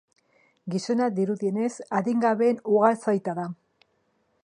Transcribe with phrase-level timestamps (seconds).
[0.75, 3.47] Gizona, dirudienez, adingabeen ugazaita da.